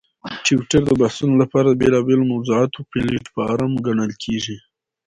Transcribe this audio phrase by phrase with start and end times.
[0.45, 4.57] ټویټر د بحثونو لپاره د بېلابېلو موضوعاتو پلیټفارم ګڼل کېږي.